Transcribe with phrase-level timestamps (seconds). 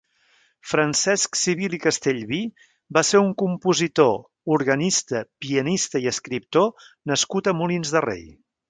[0.69, 2.39] Francesc Civil i Castellví
[2.99, 4.11] va ser un compositor,
[4.57, 8.31] organista, pianista i escriptor nascut a Molins de Rei.